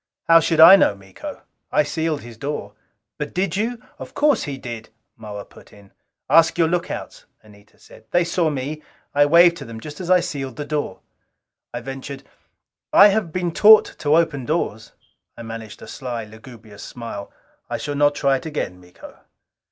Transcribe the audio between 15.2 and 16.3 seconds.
I managed a sly,